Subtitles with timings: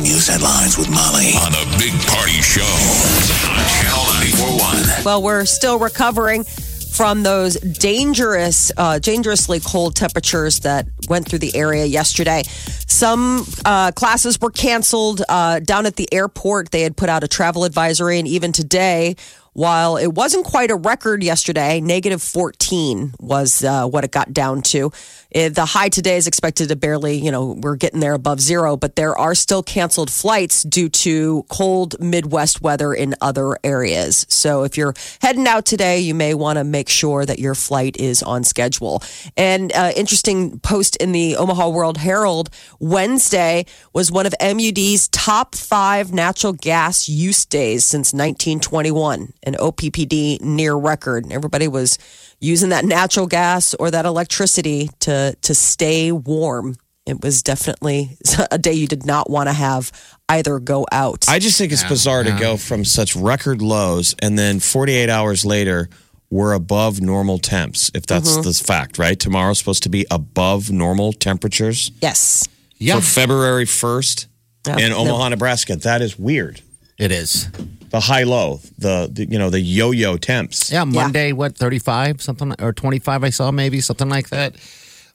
[0.00, 5.04] Time news headlines with Molly on a big party show on Channel 941.
[5.04, 11.54] Well, we're still recovering from those dangerous, uh, dangerously cold temperatures that went through the
[11.54, 12.42] area yesterday.
[12.86, 16.70] Some uh, classes were canceled uh, down at the airport.
[16.70, 19.16] They had put out a travel advisory, and even today,
[19.52, 24.62] while it wasn't quite a record yesterday, negative 14 was uh, what it got down
[24.62, 24.92] to.
[25.34, 28.76] Uh, the high today is expected to barely, you know, we're getting there above zero,
[28.76, 34.26] but there are still canceled flights due to cold Midwest weather in other areas.
[34.28, 37.96] So if you're heading out today, you may want to make sure that your flight
[37.96, 39.02] is on schedule.
[39.36, 45.54] And uh, interesting post in the Omaha World Herald Wednesday was one of MUD's top
[45.54, 51.30] five natural gas use days since 1921, an OPPD near record.
[51.30, 51.98] Everybody was
[52.40, 56.76] using that natural gas or that electricity to to stay warm.
[57.06, 58.16] It was definitely
[58.50, 59.90] a day you did not want to have
[60.28, 61.24] either go out.
[61.28, 65.44] I just think it's bizarre to go from such record lows and then 48 hours
[65.44, 65.88] later,
[66.30, 67.90] we're above normal temps.
[67.94, 68.42] If that's Mm-hmm.
[68.42, 69.18] the fact, right?
[69.18, 72.46] Tomorrow's supposed to be above normal temperatures yes.
[72.78, 74.26] for February 1st
[74.68, 74.78] Yeah.
[74.78, 74.98] in No.
[74.98, 75.74] Omaha, Nebraska.
[75.76, 76.60] That is weird.
[76.98, 77.48] It is.
[77.90, 80.70] The high low, the, the you know the yo yo temps.
[80.70, 84.54] Yeah, Monday, what, 35, something, or 25, I saw maybe, something like that.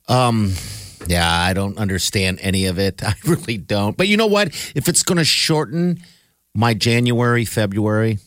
[0.08, 0.54] Um,
[1.08, 3.04] yeah, I don't understand any of it.
[3.08, 3.96] I really don't.
[3.96, 4.50] But you know what?
[4.76, 6.00] If it's going to shorten
[6.54, 8.20] my January, February,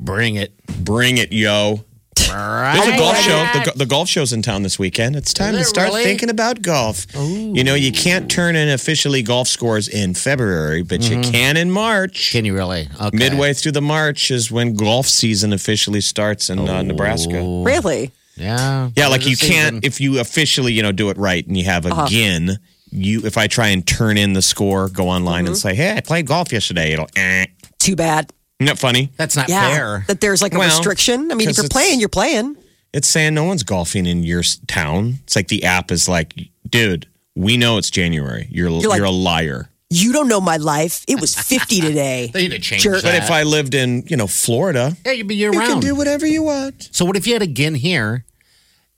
[0.00, 0.54] bring it.
[0.84, 1.84] Bring it, yo.
[2.28, 3.38] There's a golf show.
[3.54, 5.16] The, the golf show's in town this weekend.
[5.16, 6.04] It's time Is to start really?
[6.04, 7.06] thinking about golf.
[7.14, 11.70] You know, you can't turn in officially golf scores in February, but you can in
[11.70, 12.32] March.
[12.32, 12.88] Can you really?
[13.00, 13.16] Okay.
[13.16, 17.62] Midway through the March is when golf season officially starts in uh, Nebraska.
[17.64, 18.12] Really?
[18.36, 18.90] Yeah.
[18.94, 19.80] Yeah, like you can't season.
[19.82, 22.58] if you officially you know do it right and you have a gin.
[22.90, 26.00] You if I try and turn in the score, go online and say, "Hey, I
[26.00, 27.08] played golf yesterday." It'll.
[27.16, 27.46] Eh.
[27.78, 28.32] Too bad.
[28.60, 29.10] Isn't that funny?
[29.16, 29.70] That's not Yeah.
[29.70, 30.04] fair.
[30.08, 31.30] That there's like a Well, restriction.
[31.30, 32.56] I mean, if you're playing, you're playing.
[32.92, 35.20] It's saying no one's golfing in your town.
[35.24, 36.34] It's like the app is like,
[36.68, 38.48] dude, we know it's January.
[38.50, 39.70] You're you're, like- a liar.
[39.90, 41.02] You don't know my life.
[41.08, 42.30] It was 50 today.
[42.32, 43.02] They need to change Jerk.
[43.02, 43.04] that.
[43.04, 45.94] But if I lived in you know Florida, yeah, you'd be year you can do
[45.94, 46.88] whatever you want.
[46.92, 48.24] So what if you had a gin here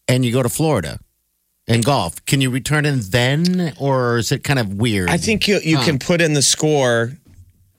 [0.09, 0.98] and you go to Florida
[1.69, 2.25] and golf?
[2.27, 5.10] Can you return in then or is it kind of weird?
[5.10, 7.12] I think you you can put in the score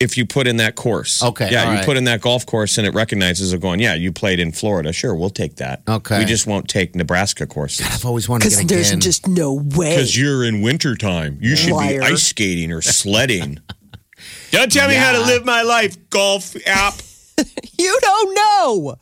[0.02, 1.22] if you put in that course.
[1.24, 1.86] Okay, Yeah, you right.
[1.86, 4.92] put in that golf course and it recognizes it going, yeah, you played in Florida.
[4.92, 5.84] Sure, we'll take that.
[5.88, 6.20] Okay.
[6.20, 7.86] We just won't take Nebraska courses.
[7.90, 9.00] I've always wanted to Because get a there's gin.
[9.00, 9.92] just no way.
[9.96, 11.38] Because you're in wintertime.
[11.42, 12.00] You should Liar.
[12.02, 13.60] be ice skating or sledding.
[14.52, 16.96] Don't tell me how to live my life, golf app.
[17.80, 18.96] You don't know.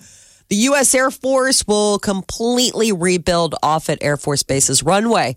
[0.47, 0.95] The U.S.
[0.95, 5.35] Air Force will completely rebuild Offutt Air Force Base's runway.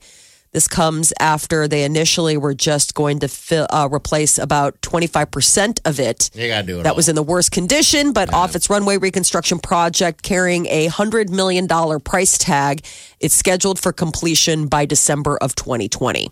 [0.53, 5.99] This comes after they initially were just going to fill, uh, replace about 25% of
[5.99, 6.31] it.
[6.35, 6.97] You gotta do it That all.
[6.97, 11.67] was in the worst condition, but Offutt's runway reconstruction project carrying a $100 million
[12.01, 12.85] price tag.
[13.19, 16.29] It's scheduled for completion by December of 2020.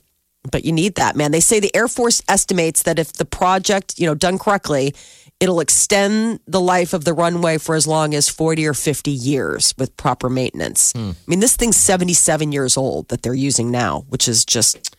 [0.51, 1.33] But you need that, man.
[1.33, 4.95] They say the Air Force estimates that if the project, you know, done correctly,
[5.41, 9.75] it'll extend the life of the runway for as long as 40 or 50 years
[9.79, 10.93] with proper maintenance.
[10.93, 11.11] Hmm.
[11.11, 14.95] I mean, this thing's 77 years old that they're using now, which is just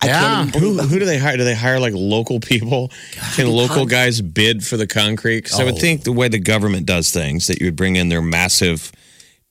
[0.00, 0.20] I Yeah.
[0.20, 1.36] can't even Who, who do they hire?
[1.36, 2.90] Do they hire like local people?
[3.34, 5.42] Can local guys bid for the concrete?
[5.44, 8.08] Because I would think the way the government does things, that you would bring in
[8.08, 8.92] their massive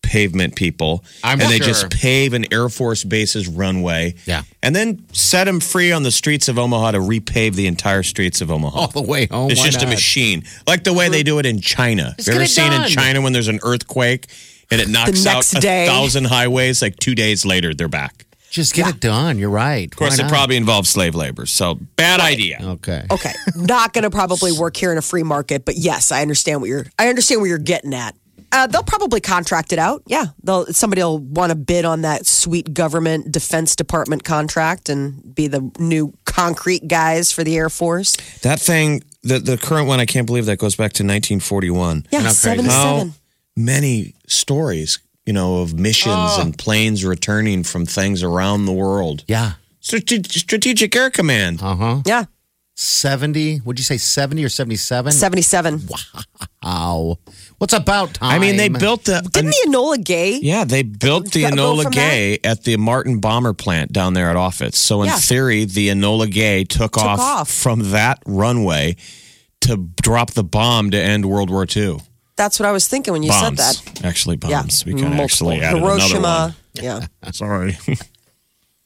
[0.04, 1.66] pavement people, I'm and they sure.
[1.68, 4.44] just pave an Air Force base's runway, Yeah.
[4.62, 8.40] and then set them free on the streets of Omaha to repave the entire streets
[8.42, 8.80] of Omaha.
[8.80, 9.50] all the way home.
[9.50, 12.14] It's Why just a machine, like the way they do it in China.
[12.18, 12.88] Just you ever it seen in.
[12.90, 14.28] China when there's an earthquake
[14.70, 15.88] and it knocks out next a day.
[15.88, 16.82] thousand highways?
[16.82, 18.26] Like two days later, they're back.
[18.52, 19.40] Just get it done.
[19.40, 19.92] You're right.
[19.92, 22.60] Of course, it probably involves slave labor, so bad idea.
[22.62, 23.04] Okay.
[23.10, 26.62] Okay, not going to probably work here in a free market, but yes, I understand
[26.62, 26.86] what you're.
[27.00, 28.16] I understand where you're getting at.
[28.54, 30.04] Uh, they'll probably contract it out.
[30.06, 35.34] Yeah, they'll somebody will want to bid on that sweet government Defense Department contract and
[35.34, 38.16] be the new concrete guys for the Air Force.
[38.44, 42.06] That thing, the the current one, I can't believe that goes back to 1941.
[42.12, 42.36] Yeah, Not crazy.
[42.36, 43.10] seventy How
[43.56, 49.24] many stories, you know, of missions and planes returning from things around the world?
[49.28, 49.54] Yeah.
[49.80, 51.62] Strate- Strategic Air Command.
[51.62, 52.02] Uh huh.
[52.06, 52.26] Yeah,
[52.76, 53.62] 70.
[53.66, 55.12] Would you say 70 or 77?
[55.12, 55.82] 77.
[56.64, 57.18] Wow.
[57.60, 58.32] What's about time?
[58.32, 59.22] I mean, they built the.
[59.32, 60.40] Didn't the Enola Gay?
[60.42, 64.30] Yeah, they built the Go Enola from Gay at the Martin Bomber plant down there
[64.30, 64.74] at Offutt.
[64.76, 65.18] So in Yeah.
[65.18, 67.50] theory, the Enola Gay took, off, off.
[67.52, 68.96] from that runway
[69.62, 72.00] to drop the bomb to end World War II.
[72.36, 74.06] That's what I was thinking when you bombs, said that.
[74.06, 74.62] actually Yeah.
[74.64, 74.86] bombs.
[74.86, 75.52] We kind of Multiple.
[75.52, 76.56] actually added Hiroshima.
[76.74, 76.84] Yeah.
[76.92, 77.34] another one.
[77.34, 77.96] Sorry, uh,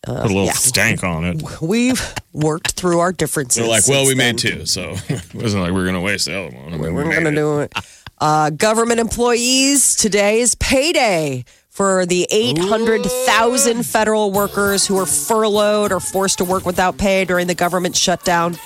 [0.03, 0.51] put a little yeah.
[0.51, 1.41] stank on it.
[1.61, 3.61] We've worked through our differences.
[3.61, 6.01] They're like, well, we since made two, so it wasn't like we are going to
[6.01, 6.73] waste the other one.
[6.73, 7.73] I mean, We're made going to do it.
[8.19, 15.99] Uh, government employees, today is payday for the 800,000 federal workers who were furloughed or
[15.99, 18.57] forced to work without pay during the government shutdown.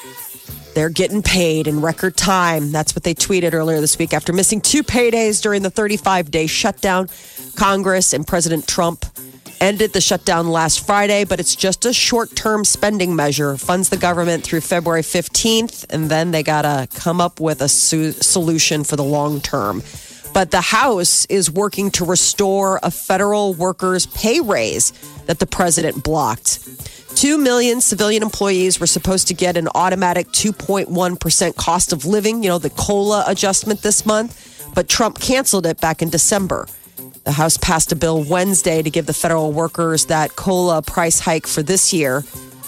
[0.74, 2.72] They're getting paid in record time.
[2.72, 4.14] That's what they tweeted earlier this week.
[4.14, 7.10] After missing two paydays during the 35 day shutdown,
[7.58, 9.06] Congress and President Trump
[9.62, 13.56] ended the shutdown last Friday, but it's just a short term spending measure.
[13.56, 17.70] Funds the government through February 15th, and then they got to come up with a
[17.70, 19.84] solution for the long term.
[20.34, 24.92] But the House is working to restore a federal workers' pay raise
[25.26, 26.68] that the president blocked.
[27.16, 32.50] Two million civilian employees were supposed to get an automatic 2.1% cost of living, you
[32.50, 36.68] know, the COLA adjustment this month, but Trump canceled it back in December.
[37.24, 41.46] The House passed a bill Wednesday to give the federal workers that COLA price hike
[41.48, 42.24] for this year.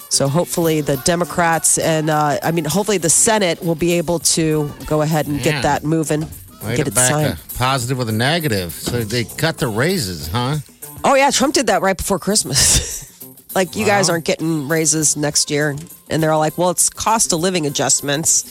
[0.10, 4.70] So hopefully the Democrats and, uh, I mean, hopefully the Senate will be able to
[4.86, 5.44] go ahead and Man.
[5.44, 6.22] get that moving,
[6.64, 7.40] Way get it signed.
[7.56, 8.74] positive with a negative.
[8.74, 10.58] So they cut the raises, huh?
[11.04, 13.10] Oh yeah, Trump did that right before Christmas.
[13.56, 15.76] like you guys aren't getting raises next year,
[16.10, 18.46] and they're all like, "Well, it's cost of living adjustments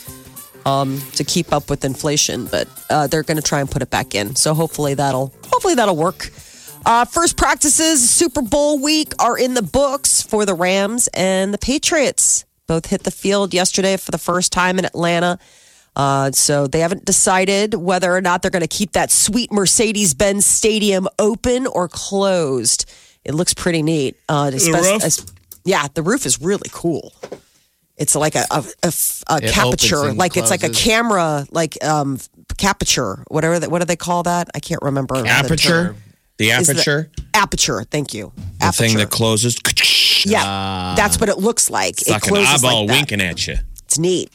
[0.65, 3.89] um, to keep up with inflation," but uh, they're going to try and put it
[3.89, 4.35] back in.
[4.35, 6.31] So hopefully that'll hopefully that'll work.
[6.85, 11.57] Uh, first practices Super Bowl week are in the books for the Rams and the
[11.57, 12.43] Patriots.
[12.67, 15.37] Both hit the field yesterday for the first time in Atlanta.
[15.95, 20.15] Uh, so they haven't decided whether or not they're going to keep that sweet Mercedes
[20.15, 22.89] Benz Stadium open or closed.
[23.23, 24.17] It looks pretty neat.
[24.27, 25.03] Uh, espec- roof?
[25.03, 25.25] as-
[25.63, 27.13] yeah, the roof is really cool.
[27.95, 28.93] It's like a, a, a,
[29.29, 32.17] a It capature, opens and like it's like a camera, like um,
[32.57, 33.59] capature, whatever.
[33.59, 34.49] That, what do they call that?
[34.55, 35.21] I can't remember.
[35.21, 35.97] the Aperture, term.
[36.37, 37.83] the Is the- aperture, aperture.
[37.83, 38.31] Thank you.
[38.59, 38.83] the aperture.
[38.83, 39.57] thing that closes.
[40.25, 40.93] yeah, ah.
[40.97, 42.01] that's what it looks like.
[42.01, 42.93] It's like an eyeball like that.
[42.93, 43.55] winking at you.
[43.85, 44.29] It's neat.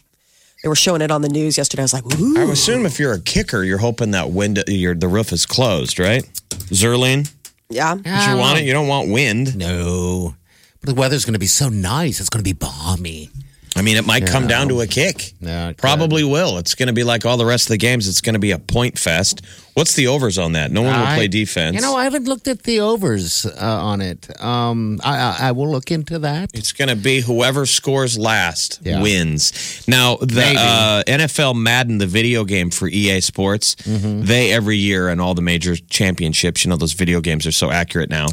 [0.62, 1.82] They were showing it on the news yesterday.
[1.82, 2.36] I was like, ooh.
[2.36, 6.00] I assume if you're a kicker, you're hoping that window, your the roof is closed,
[6.00, 6.24] right?
[6.50, 7.32] Zerline,
[7.70, 7.94] Yeah.
[7.94, 8.64] Did you want it?
[8.64, 9.56] You don't want wind.
[9.56, 10.34] No.
[10.80, 12.18] But the weather's going to be so nice.
[12.20, 13.30] It's going to be balmy.
[13.76, 15.34] I mean, it might come down to a kick.
[15.40, 15.78] Yeah, it could.
[15.78, 16.58] Probably will.
[16.58, 18.08] It's going to be like all the rest of the games.
[18.08, 19.42] It's going to be a point fest.
[19.74, 20.72] What's the overs on that?
[20.72, 21.76] No one will I- play defense.
[21.76, 24.28] You know, I haven't looked at the overs uh, on it.
[24.42, 26.50] Um, I, I, I will look into that.
[26.54, 29.00] It's going to be whoever scores last Yeah.
[29.02, 29.84] wins.
[29.86, 34.22] Now, the uh, NFL Madden, the video game for EA Sports, Mm-hmm.
[34.24, 37.70] they every year and all the major championships, you know, those video games are so
[37.70, 38.26] accurate now.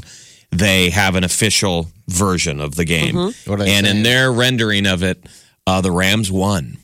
[0.58, 3.16] They have an official version of the game.
[3.16, 3.50] Mm-hmm.
[3.52, 5.26] What are and in their rendering of it,
[5.68, 6.78] uh, the Rams won.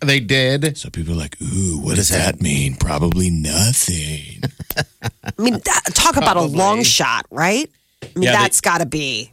[0.00, 0.76] They did.
[0.78, 2.76] So people are like, ooh, what does that mean?
[2.76, 4.42] Probably nothing.
[5.02, 7.68] I mean, that, talk about a long shot, right?
[8.02, 9.32] I mean, Yeah, they- that's got to be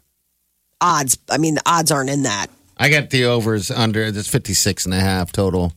[0.81, 1.17] odds.
[1.29, 2.47] I mean, the odds aren't in that.
[2.77, 4.03] I got the overs under.
[4.03, 5.71] It's 56 and a half total.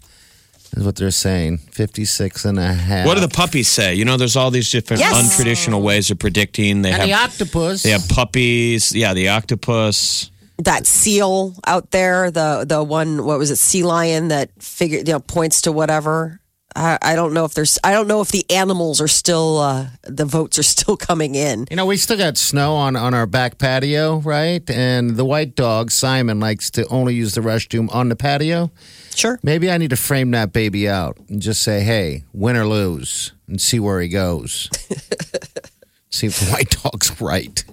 [0.77, 1.59] Is what they're saying.
[1.73, 3.07] 56 and a half.
[3.07, 3.95] What do the puppies say?
[3.95, 5.15] You know, there's all these different Yes.
[5.15, 6.83] untraditional ways of predicting.
[6.83, 7.83] They And the have octopus.
[7.83, 8.93] they have puppies.
[8.95, 10.31] Yeah, the octopus.
[10.59, 15.13] That seal out there, the the one, what was it, sea lion that figure, you
[15.13, 16.41] know, points to whatever.
[16.77, 17.79] I, I don't know if there's.
[17.83, 19.59] I don't know if the animals are still.
[19.59, 21.67] Uh, the votes are still coming in.
[21.71, 24.69] You know, we still got snow on, on our back patio, right?
[24.71, 28.71] And the white dog, Simon, likes to only use the restroom on the patio.
[29.15, 29.39] Sure.
[29.43, 33.33] Maybe I need to frame that baby out and just say, hey, win or lose,
[33.49, 34.69] and see where he goes.
[36.11, 37.65] see if the white dog's right.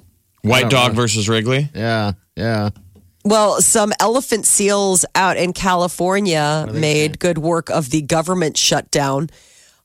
[0.41, 1.01] White dog know.
[1.01, 1.69] versus Wrigley.
[1.73, 2.69] Yeah, yeah.
[3.25, 9.31] Well, some elephant seals out in California made good work of the government shutdown.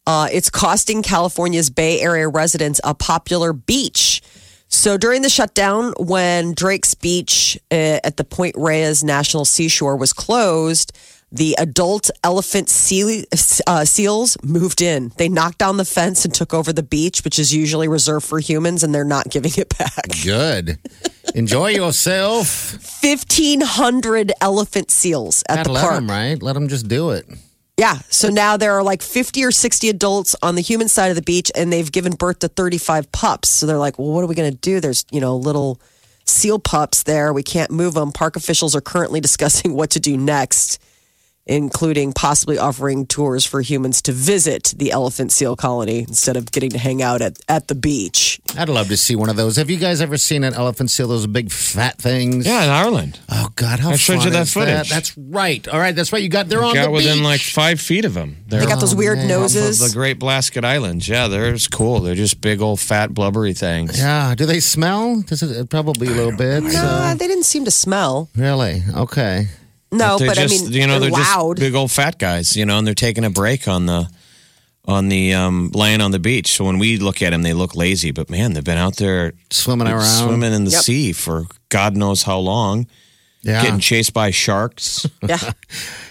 [0.07, 4.21] Uh, it's costing California's Bay Area residents a popular beach.
[4.69, 10.13] So during the shutdown, when Drake's Beach uh, at the Point Reyes National Seashore was
[10.13, 10.93] closed,
[11.33, 13.23] the adult elephant seal,
[13.67, 15.13] uh, seals moved in.
[15.17, 18.41] They knocked down the fence and took over the beach, which is usually reserved for
[18.41, 20.07] humans, and they're not giving it back.
[20.25, 20.79] Good.
[21.35, 22.73] Enjoy yourself.
[23.05, 25.99] 1,500 elephant seals at Gotta the let park.
[25.99, 26.43] him, right?
[26.43, 27.27] Let them just do it.
[27.77, 27.99] Yeah.
[28.11, 31.23] So now there are like 50 or 60 adults on the human side of the
[31.23, 33.49] beach, and they've given birth to 35 pups.
[33.49, 34.81] So they're like, well, what are we going to do?
[34.81, 35.81] There's, you know, little
[36.27, 37.33] seal pups there.
[37.33, 38.13] We can't move them.
[38.13, 40.79] Park officials are currently discussing what to do next.
[41.51, 46.71] Including possibly offering tours for humans to visit the elephant seal colony instead of getting
[46.71, 48.41] to hang out at, at the beach.
[48.57, 49.57] I'd love to see one of those.
[49.57, 51.09] Have you guys ever seen an elephant seal?
[51.09, 52.47] Those big fat things.
[52.47, 53.19] Yeah, in Ireland.
[53.29, 54.91] Oh God, how I showed you fun that is footage.
[54.91, 55.67] That's right.
[55.69, 56.23] All right, that's right.
[56.23, 56.49] You got.
[56.49, 57.25] They're on Got the within beach.
[57.25, 58.37] like five feet of them.
[58.47, 59.79] They're They got those weird off of noses.
[59.81, 61.09] the Great Blasket Islands.
[61.09, 62.01] Yeah, they're cool.
[62.01, 63.99] They're just big old fat blubbery things.
[63.99, 64.35] Yeah.
[64.37, 65.23] Do they smell?
[65.23, 66.63] Does it uh, probably a little bit?
[66.63, 68.29] No, so- uh, they didn't seem to smell.
[68.37, 68.83] Really?
[68.97, 69.49] Okay.
[69.93, 71.57] No, They're but I mean, you know, they're, they're, loud.
[71.57, 74.09] just big old fat guys, you know, and they're taking a break on the
[74.87, 76.53] on the um, laying on the beach.
[76.57, 79.33] So when we look at them, they look lazy, but man, they've been out there
[79.51, 80.05] Swimming around.
[80.05, 80.83] swimming in the Yep.
[80.83, 82.87] sea for God knows how long,
[83.43, 83.63] Yeah.
[83.63, 85.07] getting chased by sharks.
[85.23, 85.53] yeah.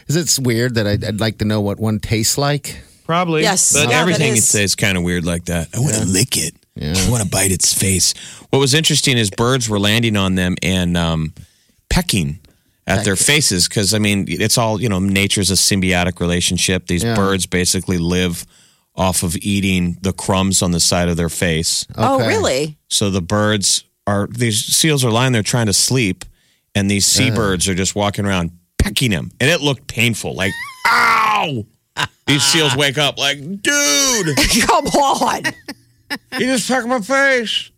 [0.08, 2.82] Is it weird that I'd, I'd like to know what one tastes like?
[3.06, 3.74] Probably, Yes.
[3.74, 5.70] but Yeah, everything it says is kind of weird like that.
[5.76, 6.54] I want to lick it.
[6.82, 8.14] I want to bite its face.
[8.52, 11.34] What was interesting is birds were landing on them and um,
[11.90, 12.40] pecking
[12.90, 15.00] at their faces because I mean it's all you know.
[15.00, 16.88] Nature's a symbiotic relationship.
[16.88, 17.16] These Yeah.
[17.16, 18.46] birds basically live
[18.96, 21.86] off of eating the crumbs on the side of their face.
[21.96, 22.28] Oh, Okay.
[22.28, 22.78] really?
[22.90, 26.26] So the birds are these seals are lying there trying to sleep,
[26.76, 30.34] and these seabirds are just walking around pecking them, and it looked painful.
[30.36, 30.52] Like,
[30.88, 31.66] ow!
[32.28, 35.44] These seals wake up like, dude, Come on.
[36.34, 37.72] you just pecked my face,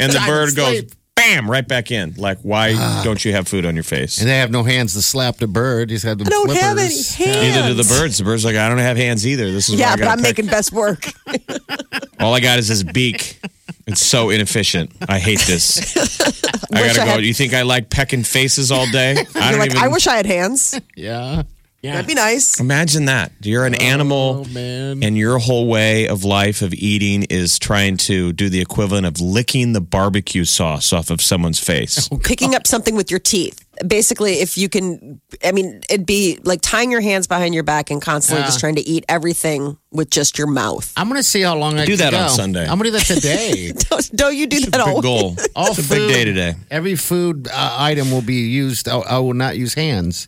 [0.00, 0.92] and the bird goes, sleep.
[1.18, 2.14] Bam, right back in.
[2.16, 3.02] Like, why ah.
[3.04, 4.20] don't you have food on your face?
[4.20, 5.90] And they have no hands to slap the bird.
[5.90, 7.18] He's got the I don't have any hands.
[7.20, 8.18] Neither do the birds.
[8.18, 9.50] The bird's like, I don't have hands either.
[9.50, 10.36] This is Yeah, but I'm peck.
[10.38, 11.06] making best work.
[12.20, 13.40] All I got is this beak.
[13.86, 14.92] It's so inefficient.
[15.08, 15.96] I hate this.
[16.72, 17.10] I gotta I go.
[17.12, 19.12] had- You think I like pecking faces all day?
[19.34, 19.82] I don't like, even.
[19.82, 20.78] I wish I had hands.
[20.94, 21.42] Yeah.
[21.82, 22.58] That'd be nice.
[22.58, 23.30] Imagine that.
[23.40, 25.02] You're an animal, Oh, man.
[25.04, 29.20] and your whole way of life of eating is trying to do the equivalent of
[29.20, 32.08] licking the barbecue sauce off of someone's face.
[32.24, 33.64] Picking up something with your teeth.
[33.86, 37.92] Basically, if you can, I mean, it'd be like tying your hands behind your back
[37.92, 40.92] and constantly just trying to eat everything with just your mouth.
[40.96, 42.28] I'm going to see how long I Do can that on.
[42.30, 42.62] Sunday.
[42.66, 43.72] I'm going to do that today.
[43.88, 45.36] Don't, don't you do that all Big goal.
[45.54, 46.54] All It's a big day today.
[46.72, 48.88] Every food uh, item will be used.
[48.88, 50.26] I, I will not use hands.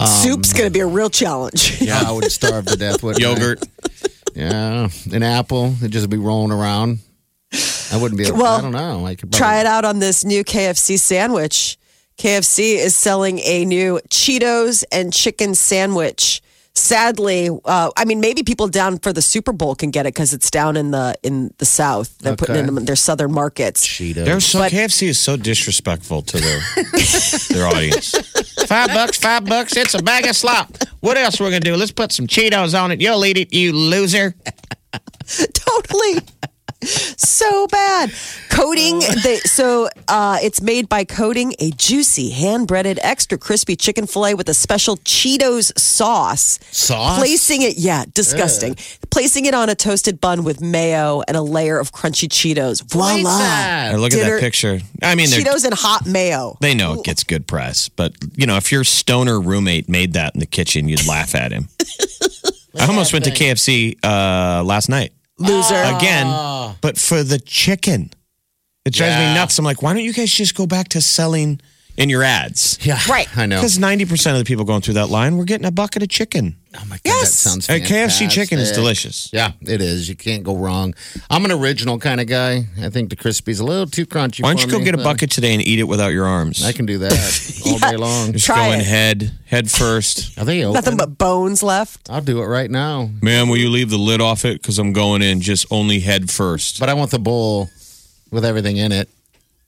[0.00, 1.80] Soup's going to be a real challenge.
[1.82, 3.62] Yeah, I would starve to death with Yogurt.
[4.34, 5.74] Yeah, an apple.
[5.78, 7.00] It'd just be rolling around.
[7.92, 8.26] I wouldn't be.
[8.28, 9.04] Able, Well, I don't know.
[9.04, 11.76] I could probably, Try it out on this new KFC sandwich.
[12.16, 16.40] KFC is selling a new Cheetos and chicken sandwich.
[16.74, 20.32] Sadly, uh, I mean, maybe people down for the Super Bowl can get it because
[20.32, 22.16] it's down in the in the South.
[22.18, 23.86] They're putting it in their southern markets.
[23.86, 24.24] Cheetos.
[24.24, 26.60] They're so But- KFC is so disrespectful to their
[27.50, 28.14] their audience.
[28.72, 29.76] Five bucks, five bucks.
[29.76, 30.74] It's a bag of slop.
[31.00, 31.76] What else we're gonna do?
[31.76, 33.02] Let's put some Cheetos on it.
[33.02, 34.34] You'll eat it, you loser.
[35.26, 36.20] totally
[36.86, 38.12] so bad.
[38.50, 44.06] Coating the so uh, it's made by coating a juicy hand breaded extra crispy chicken
[44.06, 46.58] fillet with a special cheetos sauce.
[46.70, 47.18] Sauce?
[47.18, 48.76] placing it yeah disgusting.
[49.10, 52.82] Placing it on a toasted bun with mayo and a layer of crunchy cheetos.
[52.90, 53.38] Voila.
[53.38, 53.94] that.
[53.94, 54.80] Or look at that picture.
[55.02, 56.56] I mean, cheetos and hot mayo.
[56.60, 60.34] They know it gets good press, but you know, if your stoner roommate made that
[60.34, 61.68] in the kitchen, you'd laugh at him.
[62.78, 65.12] I almost went to KFC uh, last night
[65.42, 66.26] loser again,
[66.80, 68.10] but for the chicken.
[68.84, 69.34] It drives me Yeah.
[69.34, 69.58] nuts.
[69.58, 71.60] I'm like, why don't you guys just go back to selling
[72.02, 72.78] in your ads?
[72.82, 73.28] Yeah, Right.
[73.36, 73.56] I know.
[73.58, 76.56] Because 90% of the people going through that line were getting a bucket of chicken.
[76.74, 77.20] Oh my god, Yes.
[77.44, 79.28] that sounds A KFC chicken is delicious.
[79.32, 80.08] Yeah, it is.
[80.08, 80.94] You can't go wrong.
[81.28, 82.66] I'm an original kind of guy.
[82.82, 84.42] I think the crispy's a little too crunchy.
[84.42, 86.08] Why don't for you go me, get a but bucket today and eat it without
[86.14, 86.64] your arms?
[86.64, 88.32] I can do that all day long.
[88.32, 88.86] Just Try go in it.
[88.86, 90.38] head, head first.
[90.38, 90.72] Are they open?
[90.74, 93.10] nothing but bones left I'll do it right now.
[93.20, 94.62] Man, will you leave the lid off it?
[94.62, 96.80] Because I'm going in just only head first.
[96.80, 97.68] But I want the bowl
[98.30, 99.10] with everything in it,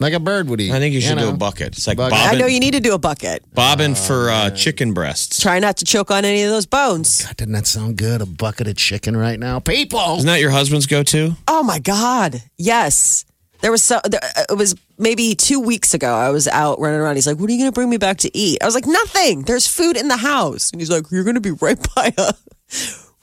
[0.01, 0.73] like a bird would eat.
[0.73, 1.31] I think you should do know?
[1.31, 1.69] a bucket.
[1.69, 2.19] It's like Bucket.
[2.19, 5.41] i bobbing, know you need to do a bucket bobbing for uh, chicken breasts.
[5.41, 8.21] try not to choke on any of those bones God, doesn't that sound good?
[8.21, 10.17] A bucket of chicken right now, people.
[10.17, 11.37] Isn't that your husband's go-to?
[11.49, 12.43] Oh my God.
[12.59, 13.25] Yes.
[13.61, 16.13] There was so, there, uh, it was maybe two weeks ago.
[16.13, 17.15] I was out running around.
[17.15, 18.59] He's like, What are you going to bring me back to eat?
[18.63, 19.43] I was like, Nothing.
[19.43, 20.71] There's food in the house.
[20.71, 22.35] And he's like, You're going to be right by a,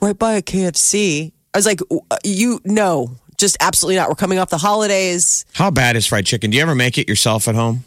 [0.01, 1.31] right by a KFC.
[1.53, 4.07] I was like, "Uh, You, no, just absolutely not.
[4.07, 5.43] We're coming off the holidays.
[5.53, 6.49] How bad is fried chicken?
[6.51, 7.83] Do you ever make it yourself at home?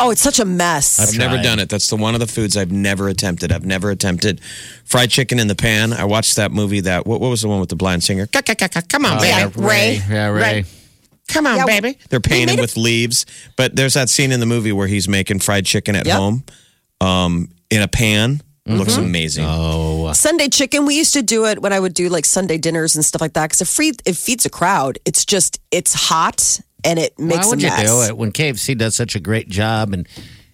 [0.00, 1.00] Oh, it's such a mess.
[1.00, 1.68] I've never done it.
[1.68, 3.50] That's the one of the foods I've never attempted.
[3.50, 4.40] I've never attempted
[4.84, 5.92] fried chicken in the pan.
[5.92, 6.80] I watched that movie.
[6.80, 8.26] That what, what was the one with the blind singer?
[8.26, 9.28] Come on, Oh, baby.
[9.28, 10.00] yeah, Ray.
[10.08, 10.40] Yeah, Ray.
[10.40, 10.64] Ray.
[11.28, 11.98] Come on, Yeah, baby.
[12.10, 13.26] They're paying made him it- with leaves.
[13.56, 16.16] But there's that scene in the movie where he's making fried chicken at Yep.
[16.16, 16.44] home
[17.00, 18.40] um, in a pan.
[18.68, 19.04] It Looks mm-hmm.
[19.04, 19.46] amazing.
[19.48, 20.84] Oh, Sunday chicken.
[20.84, 23.32] We used to do it when I would do like Sunday dinners and stuff like
[23.32, 24.98] that because it, free, it feeds a crowd.
[25.06, 27.90] It's just, it's hot and it makes why would a you mess.
[27.90, 30.06] do it when KFC does such a great job and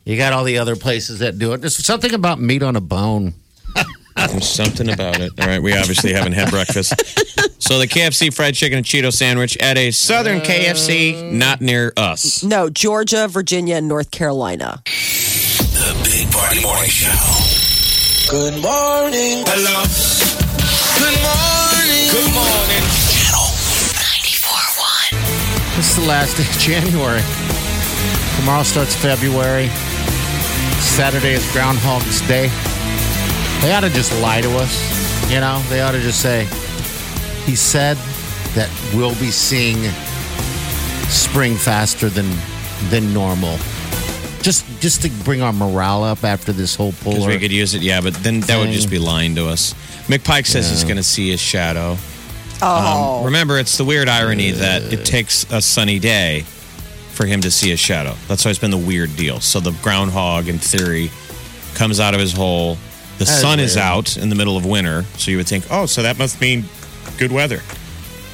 [0.04, 1.60] you got all the other places that do it?
[1.60, 3.34] There's something about meat on a bone.
[4.16, 5.32] There's something about it.
[5.40, 6.94] All right, we obviously haven't had breakfast.
[7.64, 11.94] So the KFC fried chicken and Cheeto sandwich at a Southern uh, KFC, not near
[11.96, 12.44] us.
[12.44, 14.82] No, Georgia, Virginia, and North Carolina.
[14.84, 17.63] The Big Party Morning Show.
[18.30, 19.44] Good morning.
[19.44, 19.84] Hello.
[20.96, 22.08] Good morning.
[22.08, 22.84] Good morning.
[23.12, 23.52] Channel
[24.00, 25.76] 94.1.
[25.76, 27.20] This is the last day of January.
[28.40, 29.68] Tomorrow starts February.
[30.80, 32.48] Saturday is Groundhog's Day.
[33.60, 35.30] They ought to just lie to us.
[35.30, 36.44] You know, they ought to just say,
[37.44, 37.98] he said
[38.54, 39.76] that we'll be seeing
[41.10, 42.30] spring faster than
[42.88, 43.58] than normal.
[44.44, 47.80] Just just to bring our morale up after this whole Because we could use it,
[47.80, 49.72] yeah, but then that would just be lying to us.
[50.06, 51.96] Mick Pike says he's going to see his shadow.
[52.60, 56.42] Oh, Um, remember, it's the weird irony that it takes a sunny day
[57.12, 58.14] for him to see a shadow.
[58.28, 59.40] That's always been the weird deal.
[59.40, 61.10] So the groundhog, in theory,
[61.74, 62.76] comes out of his hole.
[63.18, 63.84] The That is sun is weird.
[63.86, 65.04] out in the middle of winter.
[65.16, 66.64] So you would think, oh, so that must mean
[67.16, 67.60] good weather.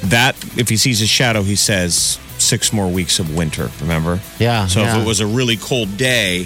[0.05, 2.19] That, if he sees his shadow, he says
[2.51, 4.19] six more weeks of winter, remember?
[4.37, 4.97] Yeah, So yeah.
[4.97, 6.45] if it was a really cold day,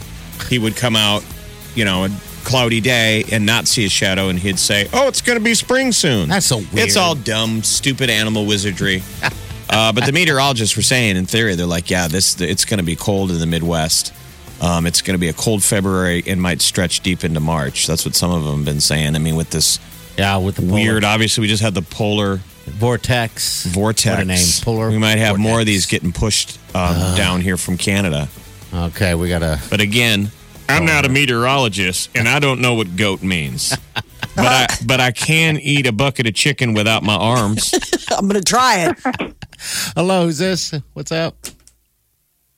[0.50, 1.26] he would come out,
[1.74, 2.10] you know, a
[2.44, 5.56] cloudy day and not see his shadow, and he'd say, "Oh, it's going to be
[5.56, 9.02] spring soon." That's so It's all dumb, stupid animal wizardry.
[9.72, 12.86] uh, but the meteorologists were saying, in theory, they're like, "Yeah, this it's going to
[12.86, 14.14] be cold in the Midwest.
[14.62, 18.06] Um, it's going to be a cold February and might stretch deep into March." That's
[18.06, 19.16] what some of them have been saying.
[19.16, 19.80] I mean, with this
[20.20, 23.66] yeah, with the polar weird, obviously, we just had the polar vortex.
[23.66, 24.12] vortex.
[24.18, 24.46] What a name.
[24.64, 28.28] Polar we might have more of these getting pushed um, down here from Canada.
[28.74, 29.60] Okay, we gotta.
[29.70, 30.32] But again,
[30.68, 33.76] I'm not a meteorologist, and I don't know what goat means.
[34.36, 37.74] but I but I can eat a bucket of chicken without my arms.
[38.12, 39.36] I'm going to try it.
[39.96, 40.74] Hello, who's this?
[40.94, 41.36] What's up?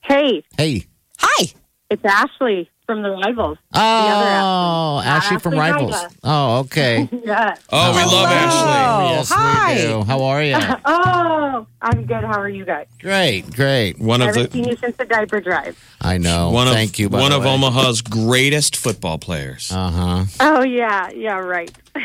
[0.02, 0.86] Hey, Hey.
[1.18, 1.46] Hi.
[1.90, 3.58] it's Ashley from the Rivals.
[3.72, 5.92] The other Oh, Ashley from Ashley Rivals.
[5.92, 6.16] Rivals.
[6.24, 7.06] Oh, okay.
[7.28, 7.54] Yeah.
[7.70, 9.14] Oh, we love Ashley.
[9.16, 9.74] yes, hi.
[9.74, 10.02] we do.
[10.04, 10.56] How are you?
[10.86, 12.24] Oh, I'm good.
[12.24, 12.86] How are you guys?
[13.00, 13.98] great, great.
[13.98, 15.76] One I of haven't the seen you since the diaper drive.
[16.00, 16.50] I know.
[16.50, 17.08] one of Thank you.
[17.10, 17.50] by one the of way.
[17.52, 19.70] Omaha's greatest football players.
[19.70, 20.24] Uh huh.
[20.40, 21.70] Oh yeah, yeah, right.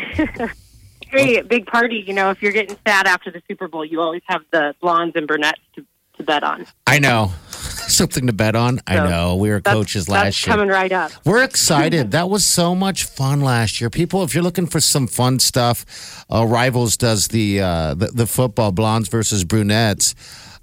[1.10, 2.04] hey, big party.
[2.06, 5.16] You know, if you're getting sad after the Super Bowl, you always have the blondes
[5.16, 5.86] and brunettes to,
[6.18, 6.66] to bet on.
[6.88, 7.32] I know.
[7.88, 8.80] Something to bet on.
[8.88, 9.36] I know.
[9.36, 10.56] We were coaches last year.
[10.56, 11.12] coming right up.
[11.26, 12.12] We're excited.
[12.12, 13.90] that was so much fun last year.
[13.90, 18.28] People, if you're looking for some fun stuff, uh, Rivals does the, uh, the the
[18.28, 20.16] football blondes versus brunettes,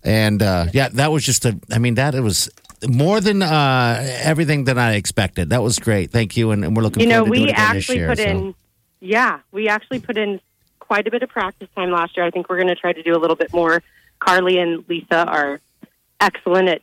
[0.02, 1.58] and uh, yeah, that was just a.
[1.70, 2.50] I mean, that it was
[2.88, 5.50] more than uh, everything that I expected.
[5.50, 6.10] That was great.
[6.10, 7.02] Thank you, and, and we're looking.
[7.02, 8.24] You know, forward to doing we actually year, put so.
[8.24, 8.54] in,
[9.00, 10.40] yeah, we actually put in
[10.78, 12.26] quite a bit of practice time last year.
[12.26, 13.82] I think we're going to try to do a little bit more.
[14.18, 15.60] Carly and Lisa are
[16.20, 16.82] excellent at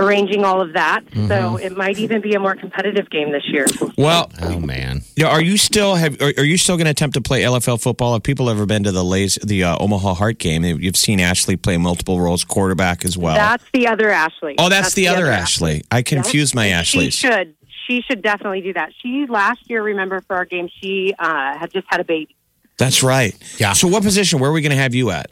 [0.00, 1.04] arranging all of that.
[1.06, 1.28] Mm-hmm.
[1.28, 3.66] So it might even be a more competitive game this year.
[3.96, 7.20] Well, Oh man, are you still have are, are you still going to attempt to
[7.20, 8.14] play LFL football?
[8.14, 10.64] Have people ever been to the Lays, the uh, Omaha Heart game?
[10.64, 13.34] You've seen Ashley play multiple roles, quarterback as well.
[13.34, 14.56] That's the other Ashley.
[14.58, 15.82] oh, that's, the, other Ashley.
[15.90, 17.14] I confuse my She Ashleys.
[17.14, 17.54] should.
[17.88, 18.92] She should definitely do that.
[19.02, 22.36] She last year, remember for our game, she uh, had just had a baby.
[22.78, 23.34] That's right.
[23.58, 23.72] Yeah.
[23.72, 24.38] So, what position?
[24.38, 25.30] Where are we going to have you at?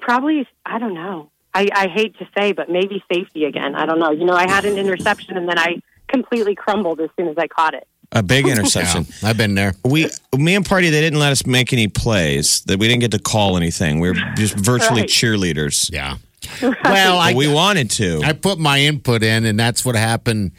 [0.00, 1.30] Probably, I don't know.
[1.56, 3.74] I, I hate to say, but maybe safety again.
[3.74, 4.10] I don't know.
[4.10, 7.46] You know, I had an interception and then I completely crumbled as soon as I
[7.48, 7.86] caught it.
[8.12, 9.06] A big interception.
[9.22, 9.74] Yeah, I've been there.
[9.84, 12.60] We, me and Party, they didn't let us make any plays.
[12.66, 13.98] That we didn't get to call anything.
[14.00, 15.10] We were just virtually Right.
[15.10, 15.90] cheerleaders.
[15.92, 16.16] Yeah.
[16.62, 18.20] Well, I we wanted to.
[18.24, 20.52] I put my input in, and that's what happened.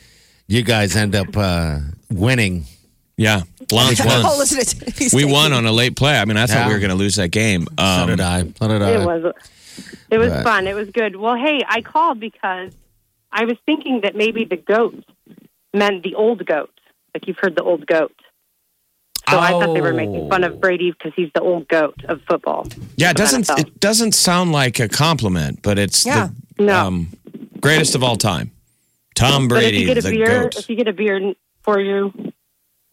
[0.48, 1.80] You guys end up uh,
[2.12, 2.66] winning.
[3.16, 6.18] yeah, Blondes Oh, listen to We taking- won on a late play.
[6.20, 6.68] I mean, I thought Yeah.
[6.68, 7.66] we were going to lose that game.
[7.80, 8.42] So Um, did I.
[8.60, 8.92] So did I.
[9.02, 9.34] It was
[10.10, 10.68] it was fun.
[10.68, 11.16] It was good.
[11.16, 12.72] Well, hey, I called because
[13.32, 15.04] I was thinking that maybe the goat
[15.74, 16.72] meant the old goat.
[17.14, 18.14] Like you've heard the old goat.
[19.30, 22.22] So I thought they were making fun of Brady because he's the old goat of
[22.30, 22.66] football.
[22.96, 23.60] yeah, it doesn't NFL.
[23.60, 26.30] it doesn't sound like a compliment, but it's Yeah.
[26.58, 26.86] the No.
[26.88, 27.10] um,
[27.60, 28.52] greatest of all time.
[29.16, 30.56] Tom Brady, but if you get a beer, goat.
[30.58, 32.14] if you get a beer for you,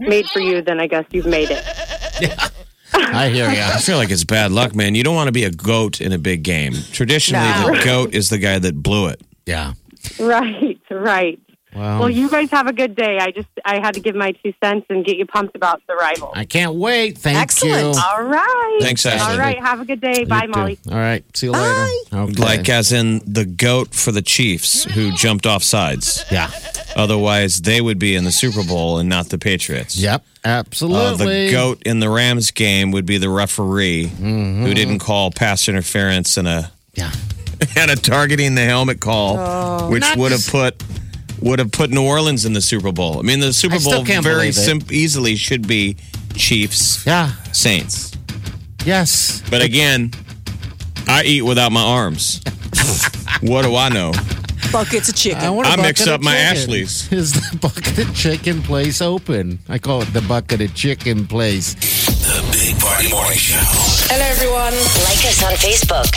[0.01, 1.65] made for you, then I guess you've made it.
[3.15, 3.61] I hear you.
[3.61, 4.95] I feel like it's bad luck, man.
[4.95, 6.73] You don't want to be a goat in a big game.
[6.93, 7.77] Traditionally, No.
[7.79, 9.21] the goat is the guy that blew it.
[9.47, 9.75] Yeah.
[10.19, 11.41] Right, right.
[11.75, 13.19] Well, Well, you guys have a good day.
[13.21, 15.95] I just I had to give my two cents and get you pumped about the
[15.95, 16.33] rivals.
[16.35, 17.19] I can't wait.
[17.19, 17.97] Thank Excellent.
[17.97, 18.03] you.
[18.03, 18.79] All right.
[18.81, 19.33] Thanks, Ashley.
[19.35, 19.59] All right.
[19.59, 20.25] Have a good day.
[20.25, 20.49] Bye, too.
[20.49, 20.79] Molly.
[20.91, 21.25] All right.
[21.37, 21.87] See you later.
[22.13, 22.33] Okay.
[22.43, 26.25] Like as in the goat for the Chiefs who jumped off sides.
[26.31, 26.51] yeah.
[26.97, 29.97] Otherwise, they would be in the Super Bowl and not the Patriots.
[29.97, 30.25] Yep.
[30.45, 31.47] Uh, Absolutely.
[31.47, 34.65] the goat in the Rams game would be the referee Mm-hmm.
[34.65, 37.11] who didn't call pass interference and a Yeah.
[37.77, 40.83] and a targeting the helmet call, which would have just- put
[41.45, 43.19] would have put New Orleans in the Super Bowl.
[43.19, 44.61] I mean, the Super I still Bowl can't very believe it.
[44.61, 45.97] sim- easily should be
[46.35, 47.31] Chiefs, Yeah.
[47.53, 48.11] Saints.
[48.85, 49.43] Yes.
[49.51, 50.11] But again,
[51.07, 52.41] I eat without my arms.
[53.41, 54.13] what do I know?
[54.73, 55.55] Buckets of chicken.
[55.55, 56.47] want a I mix bucket up my chicken.
[56.57, 57.13] Ashleys.
[57.13, 59.61] Is the bucket of chicken place open?
[59.69, 61.75] I call it the bucket of chicken place.
[61.75, 63.61] The Big Party Morning Show.
[64.11, 64.73] Hello, everyone.
[65.05, 66.11] Like us on Facebook.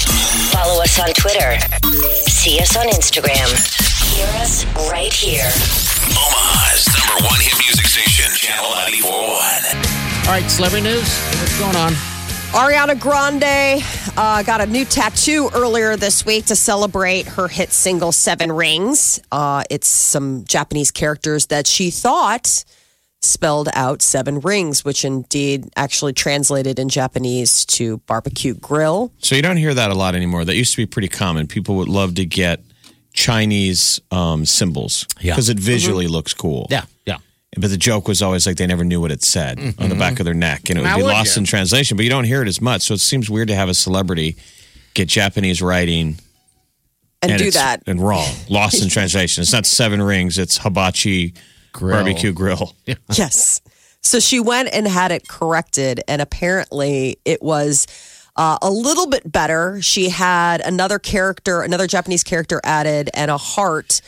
[0.51, 1.59] Follow us on Twitter.
[2.31, 3.47] See us on Instagram.
[4.17, 5.45] Hear us right here.
[5.45, 10.25] Omaha's number one hit music station, Channel 941.
[10.25, 11.19] All right, celebrity news.
[11.38, 11.91] What's going on?
[12.53, 13.84] Ariana Grande
[14.17, 19.19] uh, got a new tattoo earlier this week to celebrate her hit single Seven Rings.
[19.32, 22.65] Uh, it's some Japanese characters that she thought
[23.21, 29.12] spelled out seven rings, which indeed actually translated in Japanese to barbecue grill.
[29.19, 30.43] So you don't hear that a lot anymore.
[30.43, 31.45] That used to be pretty common.
[31.45, 32.62] People would love to get
[33.17, 35.34] Chinese um, symbols Yeah.
[35.34, 36.67] because it visually looks cool.
[36.69, 37.17] Yeah, yeah.
[37.58, 40.19] But the joke was always like they never knew what it said on the back
[40.19, 41.39] of their neck, and it would How be would lost you?
[41.41, 41.97] in translation.
[41.97, 44.38] But you don't hear it as much, so it seems weird to have a celebrity
[44.93, 46.19] get Japanese writing
[47.23, 47.82] And, do that.
[47.88, 49.41] and wrong, lost in translation.
[49.41, 51.34] It's not seven rings; it's hibachi
[51.73, 51.95] Grill.
[51.97, 52.75] barbecue grill.
[53.15, 53.62] Yes.
[54.03, 57.88] So she went and had it corrected, and apparently it was
[58.38, 59.82] uh, a little bit better.
[59.82, 64.02] She had another character, another Japanese character added, and a heart.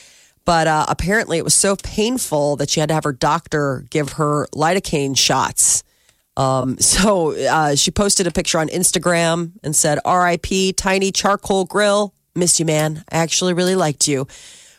[0.46, 4.14] But uh, apparently it was so painful that she had to have her doctor give
[4.14, 5.84] her lidocaine shots.
[6.38, 12.14] Um, so uh, she posted a picture on Instagram and said, RIP, tiny charcoal grill.
[12.36, 13.04] Miss you, man.
[13.12, 14.28] I actually really liked you.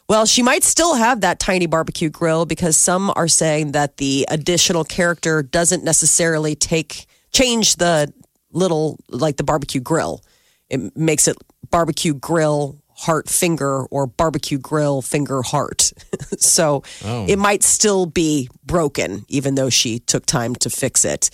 [0.09, 4.27] Well, she might still have that tiny barbecue grill because some are saying that the
[4.29, 8.13] additional character doesn't necessarily take change the
[8.53, 10.23] little like the barbecue grill.
[10.69, 11.37] It makes it
[11.71, 15.93] barbecue grill heart finger or barbecue grill finger heart.
[16.39, 21.31] so it might still be broken even though she took time to fix it.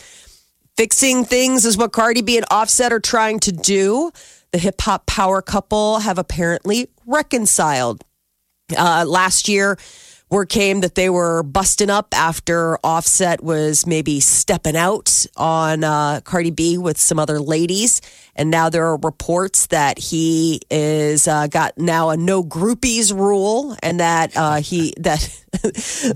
[0.76, 4.12] Fixing things is what Cardi B and Offset are trying to do.
[4.52, 8.04] The hip hop power couple have apparently reconciled.
[8.76, 9.78] Uh, last year,
[10.28, 16.20] word came that they were busting up after Offset was maybe stepping out on uh,
[16.24, 18.00] Cardi B with some other ladies,
[18.34, 23.76] and now there are reports that he is uh, got now a no groupies rule,
[23.82, 25.20] and that uh, he that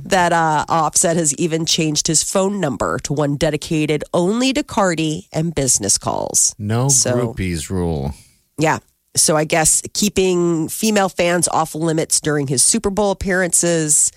[0.05, 5.29] that uh, Offset has even changed his phone number to one dedicated only to Cardi
[5.33, 6.55] and business calls.
[6.59, 8.13] No So- groupies rule.
[8.59, 8.81] Yeah.
[9.17, 14.13] So I guess keeping female fans off limits during his Super Bowl appearances.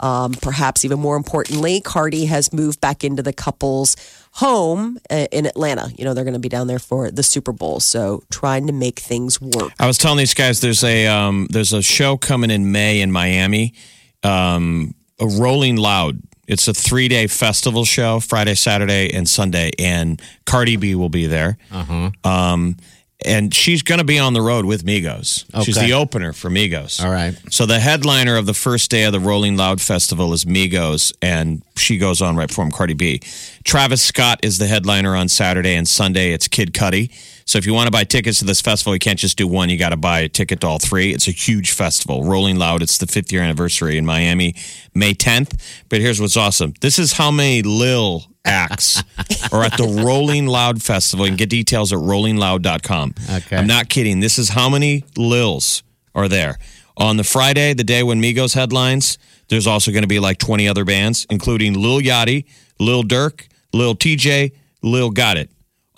[0.00, 3.96] Um, perhaps even more importantly, Cardi has moved back into the couple's
[4.32, 5.90] home uh, in Atlanta.
[5.96, 7.80] You know, they're going to be down there for the Super Bowl.
[7.80, 9.72] So trying to make things work.
[9.78, 13.10] I was telling these guys there's a um, there's a show coming in May in
[13.10, 13.74] Miami,
[14.22, 16.20] um, a Rolling Loud.
[16.46, 21.26] It's a three day festival show, Friday, Saturday, and Sunday, and Cardi B will be
[21.26, 21.58] there.
[21.70, 22.10] Uh-huh.
[22.24, 22.76] Um,
[23.24, 25.44] and she's going to be on the road with Migos.
[25.64, 27.02] She's the opener for Migos.
[27.04, 27.34] All right.
[27.50, 31.62] So the headliner of the first day of the Rolling Loud Festival is Migos, and
[31.76, 33.20] she goes on right before him, Cardi B.
[33.64, 36.32] Travis Scott is the headliner on Saturday and Sunday.
[36.32, 37.10] It's Kid Cudi.
[37.48, 39.70] So if you want to buy tickets to this festival, you can't just do one.
[39.70, 41.14] You got to buy a ticket to all three.
[41.14, 42.24] It's a huge festival.
[42.24, 42.82] Rolling Loud.
[42.82, 44.54] It's the fifth year anniversary in Miami,
[44.94, 45.58] May 10th.
[45.88, 46.74] But here's what's awesome.
[46.82, 49.02] This is how many Lil acts
[49.52, 51.24] are at the Rolling Loud Festival.
[51.24, 53.14] You can get details at rollingloud.com.
[53.36, 53.56] Okay.
[53.56, 54.20] I'm not kidding.
[54.20, 55.82] This is how many Lils
[56.14, 56.58] are there.
[56.98, 59.16] On the Friday, the day when Migos headlines,
[59.48, 62.44] there's also going to be like 20 other bands, including Lil Yachty,
[62.78, 65.48] Lil Durk, Lil Tjay, Lil Gotit.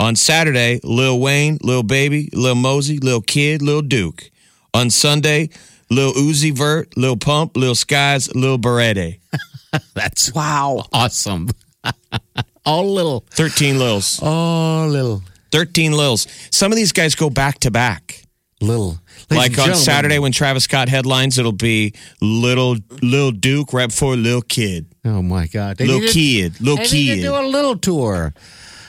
[0.00, 4.30] On Saturday, Lil Wayne, Lil Baby, Lil Mosey, Lil Keed, Lil Duke.
[4.72, 5.50] On Sunday,
[5.90, 9.18] Lil Uzi Vert, Lil Pump, Lil Skies, Lil Berete.
[9.94, 10.86] That's Wow.
[10.92, 11.50] awesome.
[12.64, 13.26] All little.
[13.32, 14.22] 13 Lils.
[14.22, 15.22] All little.
[15.52, 16.26] 13 Lils.
[16.50, 18.22] Some of these guys go back to back.
[18.62, 18.98] Little.
[19.30, 24.16] Ladies Like on Saturday when Travis Scott headlines, it'll be Little Lil Duke right before
[24.16, 24.86] Lil Keed.
[25.04, 25.76] Oh my God.
[25.76, 26.60] They Lil need to- Kid.
[26.60, 27.22] Lil They need to Kid.
[27.22, 28.32] do a little tour.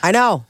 [0.02, 0.44] I know.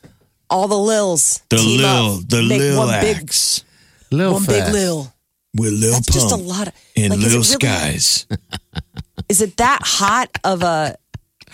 [0.53, 1.43] All the Lils.
[1.49, 1.87] The team Lil,
[2.19, 3.65] up, the make Lil one big, acts.
[4.11, 5.12] Lil one big Lil.
[5.55, 6.75] With Lil That's Pump just a lot of.
[6.97, 8.27] and like, Lil it really- Skies.
[9.29, 10.97] Is it that hot of a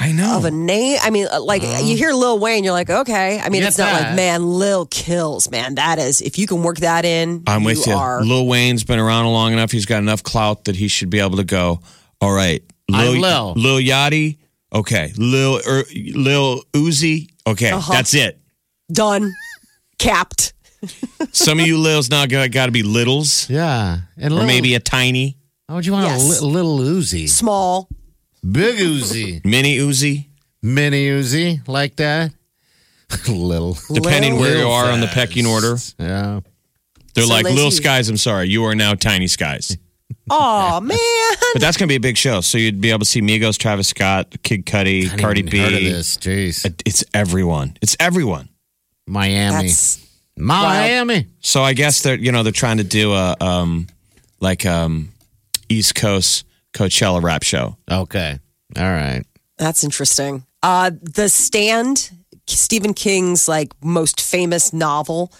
[0.01, 0.37] I know.
[0.37, 0.99] of a name?
[1.03, 3.41] I mean, uh, like you hear Lil Wayne, you're like, okay.
[3.41, 5.77] I mean, it's not like man, Lil kills, man.
[5.77, 7.45] That is if you can work that in.
[7.47, 7.93] I'm with you.
[7.93, 9.71] Are, Lil Wayne's been around long enough.
[9.71, 11.81] He's got enough clout that he should be able to go.
[12.21, 13.53] All right, I'm Lil.
[13.55, 14.39] Lil Yachty.
[14.73, 15.85] Okay, Lil er,
[16.15, 17.29] Lil Uzi.
[17.47, 17.93] Okay, Uh-huh.
[17.93, 18.41] that's it.
[18.91, 19.33] Done,
[19.99, 20.53] capped.
[21.33, 23.99] Some of you Lils now got, got to be littles Yeah.
[24.17, 25.37] And or little, maybe a tiny
[25.69, 26.41] oh, How would you want Yes.
[26.41, 27.29] a li- little Uzi?
[27.29, 27.89] Small.
[28.49, 29.45] Big Uzi.
[29.45, 30.27] mini Uzi.
[30.63, 32.31] Mini Uzi like that.
[33.29, 33.77] little.
[33.93, 36.41] Depending where you are on the pecking order, Yeah.
[37.15, 38.09] they're So like Lacey- little skies.
[38.09, 39.77] I'm sorry, you are now tiny skies.
[40.31, 40.99] Oh man.
[41.55, 42.43] But that's going to be a big show.
[42.43, 45.59] So you'd be able to see Migos, Travis Scott, Kid Cudi, I Cardi even B.
[45.59, 46.19] Heard of this.
[46.19, 46.83] Jeez.
[46.85, 47.79] It's everyone.
[47.81, 48.51] It's everyone.
[49.09, 49.69] Miami.
[49.69, 51.27] That's Miami.
[51.41, 53.87] So I guess they're you know they're trying to do a um
[54.41, 55.13] like um
[55.69, 57.77] East Coast Coachella rap show.
[57.91, 58.39] Okay.
[58.77, 59.25] All right.
[59.57, 60.45] That's interesting.
[60.63, 62.11] Uh, the Stand,
[62.47, 65.33] Stephen King's like most famous novel,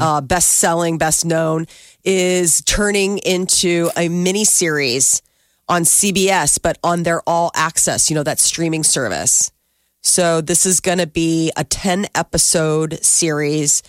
[0.00, 1.66] uh, best selling, best known,
[2.04, 5.22] is turning into a mini series
[5.68, 9.50] on CBS, but on their All Access, you know, that streaming service.
[10.02, 13.82] So this is going to be a 10 episode series.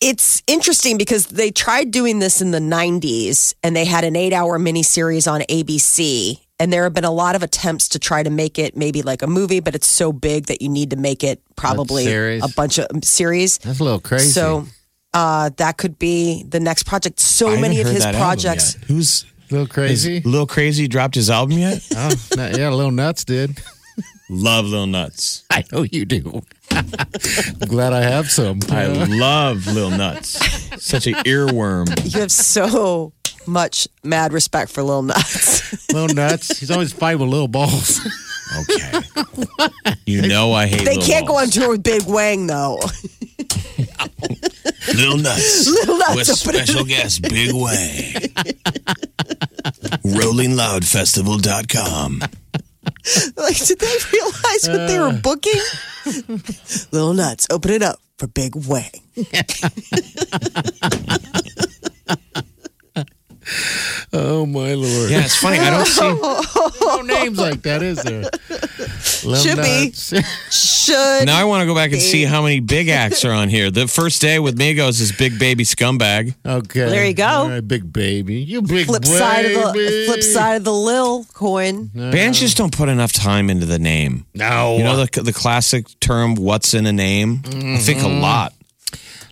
[0.00, 4.32] It's interesting because they tried doing this in the 90s and they had an eight
[4.32, 6.40] hour miniseries on ABC.
[6.58, 9.22] And there have been a lot of attempts to try to make it maybe like
[9.22, 12.04] a movie, but it's so big that you need to make it probably
[12.42, 13.58] a bunch of um, series.
[13.58, 14.30] That's a little crazy.
[14.30, 14.66] So
[15.12, 17.20] uh, that could be the next project.
[17.20, 18.74] So I many of his projects.
[18.86, 20.18] Who's a little crazy.
[20.18, 21.86] Is Lil Crazy dropped his album yet?
[21.96, 23.60] oh, no- yeah, Little Nuts did.
[24.30, 25.44] Love Lil Nuts.
[25.50, 26.42] I know you do.
[26.70, 26.86] I'm
[27.68, 28.60] glad I have some.
[28.70, 30.30] I love Lil Nuts.
[30.82, 31.88] Such an earworm.
[32.14, 33.12] You have so
[33.46, 35.88] much mad respect for Lil Nuts.
[35.92, 36.58] Little Nuts.
[36.58, 38.00] He's always fighting with little balls.
[38.70, 39.00] Okay.
[40.06, 41.56] You know I hate they Lil can't go on Nuts.
[41.56, 42.76] tour with Big Wang though.
[44.94, 45.66] Lil Nuts.
[45.86, 46.16] Lil Nuts.
[46.16, 48.14] With open it- special guest Big Way.
[50.04, 52.22] RollingLoudFestival.com.
[53.36, 55.20] Like, did they realize what they were uh.
[55.22, 55.60] booking?
[56.90, 58.90] Little nuts, open it up for Big Wang.
[64.12, 65.10] oh my lord.
[65.10, 65.58] Yeah, it's funny.
[65.58, 66.00] I don't see.
[66.84, 68.24] no names like that, is there?
[69.24, 69.92] Little Should be.
[70.50, 73.48] Should Now I want to go back and see how many big acts are on
[73.48, 73.70] here.
[73.70, 76.34] The first day with Migos is Big Baby Scumbag.
[76.44, 76.88] Okay.
[76.88, 77.24] There you go.
[77.26, 78.36] All right, big baby.
[78.36, 79.16] You big flip baby.
[79.16, 81.86] side of the flip side of the Lil coin.
[81.94, 84.26] Bands just don't put enough time into the name.
[84.34, 84.76] No.
[84.76, 87.42] You know the the classic term "What's in a name"?
[87.46, 88.20] I think a mm-hmm.
[88.20, 88.52] lot.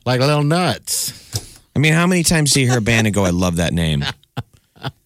[0.05, 1.19] like little nuts.
[1.75, 3.73] I mean, how many times do you hear a band and go, "I love that
[3.73, 4.05] name"?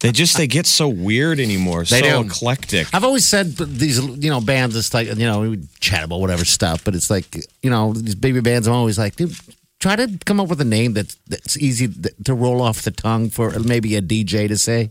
[0.01, 2.29] They just they get so weird anymore, They so do.
[2.29, 2.87] eclectic.
[2.95, 4.77] I've always said these, you know, bands.
[4.77, 7.93] It's like, you know, we would chat about whatever stuff, but it's like, you know,
[7.93, 8.67] these baby bands.
[8.67, 9.35] I'm always like, dude,
[9.81, 11.89] try to come up with a name that's that's easy
[12.25, 14.91] to roll off the tongue for maybe a DJ to say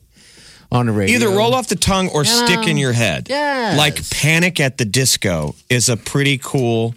[0.71, 1.15] on the radio.
[1.15, 3.27] Either roll off the tongue or stick in your head.
[3.29, 3.77] Yes.
[3.77, 6.95] Like Panic at the Disco is a pretty cool.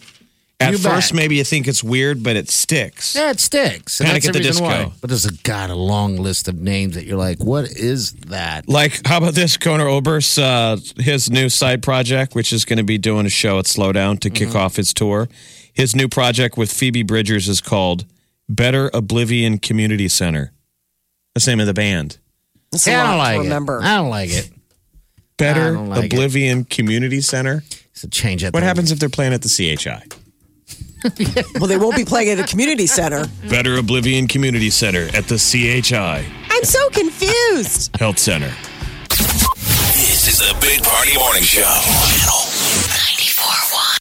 [0.61, 1.17] At You first, bet.
[1.17, 3.15] maybe you think it's weird, but it sticks.
[3.15, 4.01] Yeah, it sticks.
[4.01, 4.85] And Panic that's at the reason Disco.
[4.89, 4.93] why.
[5.01, 8.69] But there's a god a long list of names that you're like, what is that?
[8.69, 9.57] Like, how about this?
[9.57, 13.61] Conor Oberst, uh, his new side project, which is going to be doing a show
[13.61, 15.29] at Slowdown to kick off his tour.
[15.73, 18.05] His new project with Phoebe Bridgers is called
[18.49, 20.51] Better Oblivion Community Center.
[21.35, 22.19] That's the name of the band.
[22.73, 23.85] That's Yeah, I don't like to it.
[23.85, 24.51] I don't like it.
[25.37, 26.13] Better don't like it.
[26.13, 27.63] Oblivion Community Center.
[27.93, 28.53] So change it.
[28.53, 30.03] What happens if they're playing at the CHI?
[31.59, 33.27] Well, they won't be playing at a community center.
[33.49, 37.97] Better Oblivion Community Center at the CHI I'm so confused.
[37.97, 38.53] Health Center.
[39.09, 41.63] This is the Big Party Morning Show.
[41.63, 42.48] Channel